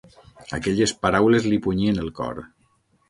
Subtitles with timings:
[0.57, 2.43] Aquelles paraules li punyien el cor.